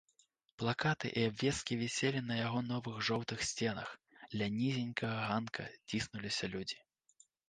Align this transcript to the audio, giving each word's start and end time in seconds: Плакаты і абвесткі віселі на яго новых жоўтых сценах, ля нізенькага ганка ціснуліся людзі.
Плакаты 0.61 1.09
і 1.19 1.25
абвесткі 1.31 1.75
віселі 1.81 2.19
на 2.29 2.37
яго 2.39 2.59
новых 2.69 2.95
жоўтых 3.09 3.43
сценах, 3.49 3.91
ля 4.39 4.47
нізенькага 4.55 5.19
ганка 5.33 5.67
ціснуліся 5.93 6.51
людзі. 6.55 6.79